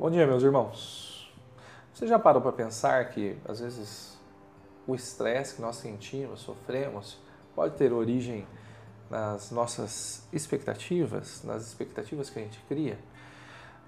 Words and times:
Bom 0.00 0.10
dia, 0.10 0.26
meus 0.26 0.42
irmãos. 0.42 1.30
Você 1.92 2.06
já 2.06 2.18
parou 2.18 2.40
para 2.40 2.52
pensar 2.52 3.06
que 3.10 3.36
às 3.46 3.60
vezes 3.60 4.18
o 4.86 4.94
estresse 4.94 5.56
que 5.56 5.60
nós 5.60 5.76
sentimos, 5.76 6.40
sofremos, 6.40 7.18
pode 7.54 7.76
ter 7.76 7.92
origem 7.92 8.46
nas 9.10 9.50
nossas 9.50 10.26
expectativas, 10.32 11.44
nas 11.44 11.66
expectativas 11.66 12.30
que 12.30 12.38
a 12.38 12.42
gente 12.42 12.58
cria? 12.66 12.98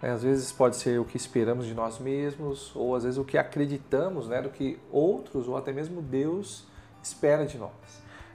É, 0.03 0.11
às 0.11 0.23
vezes 0.23 0.53
pode 0.53 0.77
ser 0.77 1.01
o 1.01 1.05
que 1.07 1.17
esperamos 1.17 1.65
de 1.65 1.73
nós 1.73 1.99
mesmos, 1.99 2.77
ou 2.77 2.95
às 2.95 3.05
vezes 3.05 3.19
o 3.19 3.25
que 3.25 3.39
acreditamos, 3.39 4.29
né, 4.29 4.43
do 4.43 4.51
que 4.51 4.79
outros 4.91 5.49
ou 5.49 5.57
até 5.57 5.73
mesmo 5.73 6.03
Deus 6.03 6.67
espera 7.03 7.47
de 7.47 7.57
nós. 7.57 7.73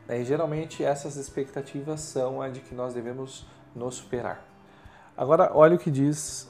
É, 0.07 0.19
e 0.19 0.25
geralmente 0.25 0.83
essas 0.83 1.15
expectativas 1.15 2.01
são 2.01 2.41
a 2.41 2.50
de 2.50 2.59
que 2.59 2.73
nós 2.73 2.96
devemos 2.96 3.46
nos 3.75 3.93
superar. 3.93 4.43
Agora, 5.15 5.51
olha 5.54 5.75
o 5.75 5.79
que 5.79 5.91
diz 5.91 6.50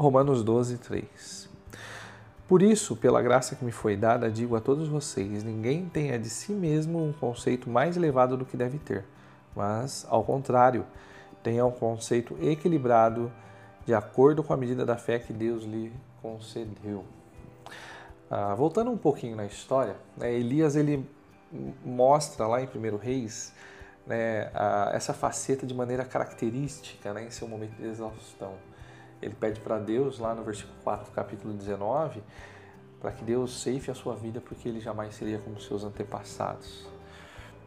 Romanos 0.00 0.42
12, 0.42 0.78
3. 0.78 1.50
Por 2.48 2.62
isso, 2.62 2.96
pela 2.96 3.20
graça 3.20 3.54
que 3.54 3.62
me 3.62 3.70
foi 3.70 3.98
dada, 3.98 4.30
digo 4.30 4.56
a 4.56 4.60
todos 4.60 4.88
vocês: 4.88 5.44
ninguém 5.44 5.90
tenha 5.90 6.18
de 6.18 6.30
si 6.30 6.52
mesmo 6.52 7.04
um 7.04 7.12
conceito 7.12 7.68
mais 7.68 7.98
elevado 7.98 8.34
do 8.34 8.46
que 8.46 8.56
deve 8.56 8.78
ter, 8.78 9.04
mas, 9.54 10.06
ao 10.08 10.24
contrário, 10.24 10.86
tenha 11.42 11.66
um 11.66 11.70
conceito 11.70 12.34
equilibrado 12.40 13.30
de 13.84 13.92
acordo 13.92 14.42
com 14.42 14.54
a 14.54 14.56
medida 14.56 14.86
da 14.86 14.96
fé 14.96 15.18
que 15.18 15.34
Deus 15.34 15.64
lhe 15.64 15.92
concedeu. 16.22 17.04
Ah, 18.30 18.54
voltando 18.54 18.90
um 18.90 18.96
pouquinho 18.96 19.36
na 19.36 19.44
história, 19.44 19.96
né, 20.16 20.32
Elias 20.32 20.76
ele 20.76 21.06
mostra 21.84 22.46
lá 22.46 22.62
em 22.62 22.66
1 22.66 22.96
Reis 22.96 23.52
né, 24.06 24.50
a, 24.54 24.92
essa 24.94 25.12
faceta 25.12 25.66
de 25.66 25.74
maneira 25.74 26.06
característica 26.06 27.12
né, 27.12 27.24
em 27.24 27.30
seu 27.30 27.46
momento 27.46 27.74
de 27.76 27.86
exaustão 27.86 28.54
ele 29.22 29.34
pede 29.34 29.60
para 29.60 29.78
Deus, 29.78 30.18
lá 30.18 30.34
no 30.34 30.42
versículo 30.42 30.74
4 30.82 31.06
do 31.06 31.12
capítulo 31.12 31.52
19, 31.52 32.22
para 33.00 33.12
que 33.12 33.24
Deus 33.24 33.62
ceife 33.62 33.90
a 33.90 33.94
sua 33.94 34.14
vida, 34.14 34.40
porque 34.40 34.68
ele 34.68 34.80
jamais 34.80 35.14
seria 35.14 35.38
como 35.38 35.60
seus 35.60 35.84
antepassados. 35.84 36.86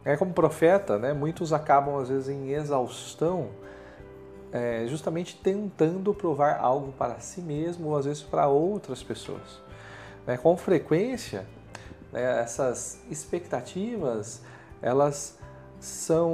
É 0.05 0.17
como 0.17 0.33
profeta, 0.33 0.97
né, 0.97 1.13
muitos 1.13 1.53
acabam 1.53 1.97
às 1.97 2.09
vezes 2.09 2.29
em 2.29 2.51
exaustão, 2.51 3.49
é, 4.51 4.85
justamente 4.87 5.35
tentando 5.35 6.13
provar 6.13 6.59
algo 6.59 6.91
para 6.91 7.19
si 7.19 7.41
mesmo 7.41 7.89
ou 7.89 7.97
às 7.97 8.05
vezes 8.05 8.21
para 8.21 8.47
outras 8.47 9.01
pessoas. 9.01 9.61
É, 10.27 10.37
com 10.37 10.55
frequência, 10.55 11.45
né, 12.11 12.41
essas 12.41 13.01
expectativas 13.09 14.41
elas 14.81 15.39
são 15.79 16.29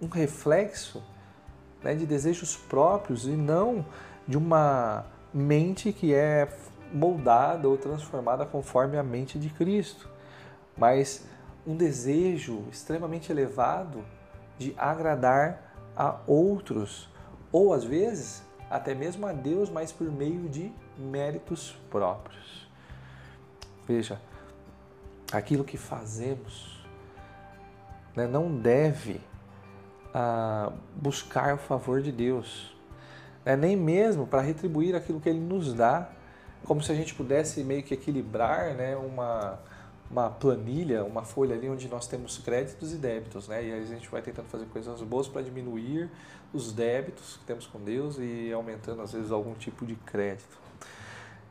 um 0.00 0.08
reflexo 0.12 1.02
né, 1.82 1.94
de 1.94 2.06
desejos 2.06 2.56
próprios 2.56 3.26
e 3.26 3.30
não 3.30 3.84
de 4.26 4.36
uma 4.36 5.04
mente 5.32 5.92
que 5.92 6.14
é 6.14 6.48
moldada 6.92 7.68
ou 7.68 7.76
transformada 7.76 8.44
conforme 8.44 8.96
a 8.96 9.02
mente 9.02 9.38
de 9.38 9.48
Cristo, 9.50 10.08
mas 10.76 11.24
um 11.66 11.76
desejo 11.76 12.64
extremamente 12.70 13.30
elevado 13.30 14.04
de 14.58 14.74
agradar 14.76 15.74
a 15.96 16.18
outros, 16.26 17.08
ou 17.52 17.72
às 17.72 17.84
vezes 17.84 18.42
até 18.68 18.94
mesmo 18.94 19.26
a 19.26 19.32
Deus, 19.32 19.68
mas 19.68 19.90
por 19.90 20.10
meio 20.10 20.48
de 20.48 20.72
méritos 20.96 21.76
próprios. 21.90 22.68
Veja, 23.86 24.20
aquilo 25.32 25.64
que 25.64 25.76
fazemos 25.76 26.86
né, 28.14 28.26
não 28.26 28.56
deve 28.56 29.20
a 30.14 30.72
buscar 30.96 31.54
o 31.54 31.58
favor 31.58 32.02
de 32.02 32.10
Deus, 32.10 32.74
né? 33.44 33.56
nem 33.56 33.76
mesmo 33.76 34.26
para 34.26 34.40
retribuir 34.40 34.94
aquilo 34.94 35.20
que 35.20 35.28
Ele 35.28 35.40
nos 35.40 35.72
dá, 35.72 36.10
como 36.64 36.82
se 36.82 36.92
a 36.92 36.94
gente 36.94 37.14
pudesse 37.14 37.62
meio 37.64 37.82
que 37.82 37.94
equilibrar 37.94 38.74
né? 38.74 38.96
uma, 38.96 39.58
uma 40.10 40.30
planilha, 40.30 41.04
uma 41.04 41.22
folha 41.22 41.54
ali 41.54 41.68
onde 41.68 41.88
nós 41.88 42.06
temos 42.06 42.38
créditos 42.38 42.92
e 42.92 42.96
débitos, 42.96 43.48
né? 43.48 43.64
E 43.64 43.72
aí 43.72 43.82
a 43.82 43.86
gente 43.86 44.08
vai 44.08 44.20
tentando 44.20 44.48
fazer 44.48 44.66
coisas 44.66 45.00
boas 45.02 45.28
para 45.28 45.40
diminuir 45.42 46.10
os 46.52 46.72
débitos 46.72 47.36
que 47.36 47.44
temos 47.44 47.66
com 47.66 47.78
Deus 47.80 48.18
e 48.18 48.52
aumentando 48.52 49.02
às 49.02 49.12
vezes 49.12 49.30
algum 49.30 49.54
tipo 49.54 49.86
de 49.86 49.94
crédito. 49.94 50.58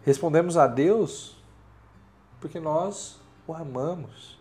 Respondemos 0.03 0.57
a 0.57 0.67
Deus 0.67 1.37
porque 2.39 2.59
nós 2.59 3.19
o 3.47 3.53
amamos 3.53 4.38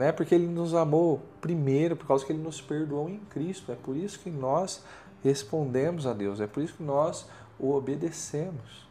né? 0.00 0.12
Porque 0.12 0.34
ele 0.34 0.46
nos 0.46 0.72
amou 0.72 1.20
primeiro, 1.42 1.94
por 1.94 2.06
causa 2.06 2.24
que 2.24 2.32
ele 2.32 2.42
nos 2.42 2.58
perdoou 2.58 3.06
em 3.10 3.18
Cristo. 3.28 3.70
É 3.70 3.74
por 3.74 3.94
isso 3.94 4.18
que 4.20 4.30
nós 4.30 4.82
respondemos 5.22 6.06
a 6.06 6.14
Deus, 6.14 6.40
é 6.40 6.46
por 6.46 6.62
isso 6.62 6.72
que 6.72 6.82
nós 6.82 7.28
o 7.58 7.74
obedecemos. 7.74 8.88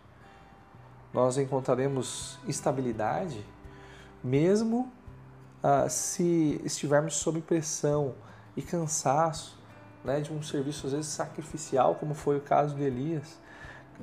Nós 1.12 1.40
encontraremos 1.40 2.38
estabilidade 2.48 3.44
mesmo 4.24 4.92
ah, 5.64 5.90
se 5.90 6.62
estivermos 6.64 7.16
sob 7.16 7.42
pressão 7.42 8.14
e 8.56 8.62
cansaço 8.62 9.60
né, 10.06 10.22
de 10.22 10.32
um 10.32 10.44
serviço 10.44 10.86
às 10.86 10.94
vezes 10.94 11.08
sacrificial, 11.08 11.96
como 11.96 12.14
foi 12.14 12.38
o 12.38 12.42
caso 12.42 12.76
de 12.76 12.84
Elias, 12.84 13.40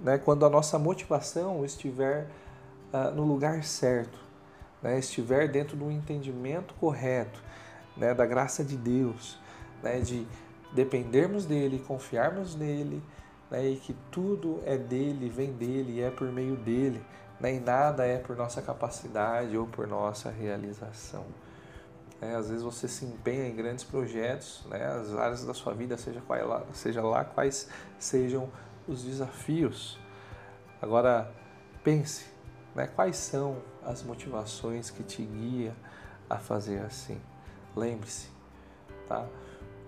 né, 0.03 0.19
quando 0.19 0.45
a 0.45 0.51
nossa 0.51 0.77
motivação 0.77 1.65
estiver 1.65 2.27
ah, 2.93 3.13
no 3.13 3.23
lugar 3.23 3.63
certo 3.63 4.26
né, 4.87 5.01
estiver 5.01 5.49
dentro 5.49 5.77
do 5.77 5.91
entendimento 5.91 6.73
correto 6.75 7.43
né, 7.97 8.15
da 8.15 8.25
graça 8.25 8.65
de 8.65 8.77
Deus, 8.77 9.37
né, 9.83 9.99
de 9.99 10.25
dependermos 10.73 11.45
dele, 11.45 11.83
confiarmos 11.85 12.55
nele, 12.55 13.03
né, 13.51 13.67
e 13.67 13.77
que 13.77 13.97
tudo 14.13 14.63
é 14.65 14.77
dele, 14.79 15.29
vem 15.29 15.53
dele 15.53 15.95
e 15.95 16.03
é 16.03 16.11
por 16.11 16.31
meio 16.31 16.55
dele, 16.55 17.05
né, 17.41 17.57
e 17.57 17.59
nada 17.59 18.07
é 18.07 18.19
por 18.19 18.37
nossa 18.37 18.63
capacidade 18.63 19.59
ou 19.59 19.67
por 19.67 19.89
nossa 19.89 20.31
realização. 20.31 21.25
É, 22.21 22.37
às 22.37 22.49
vezes 22.49 22.63
você 22.63 22.87
se 22.87 23.05
empenha 23.05 23.49
em 23.49 23.57
grandes 23.57 23.83
projetos, 23.83 24.65
né, 24.71 24.87
as 24.87 25.13
áreas 25.17 25.45
da 25.45 25.53
sua 25.53 25.75
vida, 25.75 25.99
seja, 25.99 26.23
qual, 26.25 26.65
seja 26.73 27.03
lá 27.03 27.25
quais 27.25 27.69
sejam 27.99 28.49
os 28.87 29.03
desafios. 29.03 29.99
Agora, 30.81 31.29
pense, 31.83 32.27
né, 32.73 32.87
quais 32.87 33.17
são 33.17 33.57
as 33.87 34.03
motivações 34.03 34.91
que 34.91 35.03
te 35.03 35.23
guia 35.23 35.75
a 36.29 36.37
fazer 36.37 36.81
assim. 36.81 37.21
Lembre-se, 37.75 38.29
tá? 39.07 39.27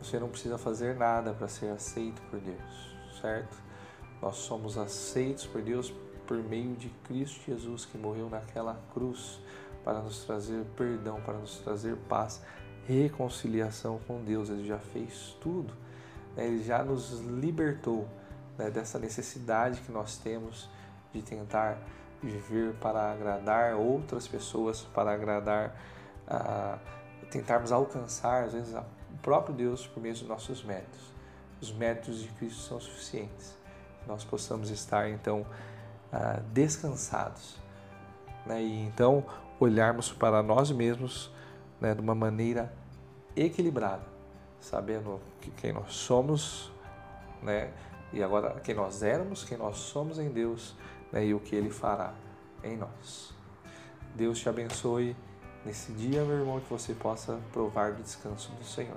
Você 0.00 0.18
não 0.18 0.28
precisa 0.28 0.56
fazer 0.56 0.94
nada 0.94 1.34
para 1.34 1.48
ser 1.48 1.70
aceito 1.70 2.22
por 2.30 2.38
Deus, 2.38 2.96
certo? 3.20 3.56
Nós 4.22 4.36
somos 4.36 4.78
aceitos 4.78 5.46
por 5.46 5.60
Deus 5.60 5.92
por 6.26 6.36
meio 6.36 6.76
de 6.76 6.88
Cristo 7.04 7.40
Jesus 7.44 7.84
que 7.84 7.98
morreu 7.98 8.28
naquela 8.28 8.80
cruz 8.92 9.40
para 9.82 10.00
nos 10.00 10.24
trazer 10.24 10.64
perdão, 10.76 11.20
para 11.22 11.38
nos 11.38 11.58
trazer 11.58 11.96
paz, 12.08 12.42
reconciliação 12.86 13.98
com 14.06 14.22
Deus. 14.22 14.48
Ele 14.48 14.66
já 14.66 14.78
fez 14.78 15.36
tudo, 15.40 15.74
né? 16.36 16.46
ele 16.46 16.62
já 16.62 16.84
nos 16.84 17.20
libertou 17.20 18.06
né, 18.56 18.70
dessa 18.70 18.98
necessidade 18.98 19.80
que 19.80 19.90
nós 19.90 20.18
temos 20.18 20.68
de 21.12 21.22
tentar 21.22 21.78
viver 22.22 22.74
para 22.74 23.12
agradar 23.12 23.74
outras 23.74 24.26
pessoas, 24.26 24.82
para 24.94 25.12
agradar, 25.12 25.74
tentarmos 27.30 27.72
alcançar, 27.72 28.44
às 28.44 28.52
vezes, 28.52 28.74
o 28.74 29.18
próprio 29.22 29.54
Deus 29.54 29.86
por 29.86 30.00
meio 30.00 30.14
dos 30.14 30.26
nossos 30.26 30.64
méritos. 30.64 31.12
Os 31.60 31.72
méritos 31.72 32.20
de 32.20 32.28
Cristo 32.28 32.60
são 32.60 32.80
suficientes. 32.80 33.56
Que 34.02 34.08
nós 34.08 34.24
possamos 34.24 34.70
estar, 34.70 35.08
então, 35.08 35.46
descansados. 36.52 37.56
Né? 38.46 38.62
E 38.62 38.86
então 38.86 39.24
olharmos 39.60 40.12
para 40.12 40.42
nós 40.42 40.70
mesmos 40.70 41.30
né, 41.80 41.94
de 41.94 42.00
uma 42.00 42.14
maneira 42.14 42.72
equilibrada, 43.36 44.04
sabendo 44.60 45.20
que 45.40 45.50
quem 45.50 45.72
nós 45.72 45.92
somos, 45.92 46.72
né? 47.42 47.72
E 48.12 48.22
agora 48.22 48.60
quem 48.60 48.74
nós 48.74 49.02
éramos, 49.02 49.44
quem 49.44 49.58
nós 49.58 49.76
somos 49.76 50.18
em 50.18 50.28
Deus 50.30 50.74
né, 51.12 51.26
e 51.26 51.34
o 51.34 51.40
que 51.40 51.54
Ele 51.54 51.70
fará 51.70 52.14
em 52.62 52.76
nós. 52.76 53.32
Deus 54.14 54.38
te 54.38 54.48
abençoe 54.48 55.16
nesse 55.64 55.92
dia, 55.92 56.24
meu 56.24 56.38
irmão, 56.38 56.60
que 56.60 56.70
você 56.70 56.94
possa 56.94 57.38
provar 57.52 57.92
do 57.92 58.02
descanso 58.02 58.50
do 58.52 58.64
Senhor. 58.64 58.96